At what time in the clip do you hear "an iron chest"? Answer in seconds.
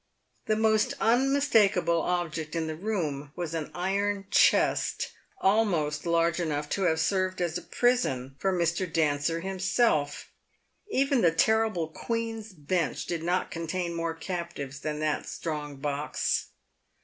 3.53-5.11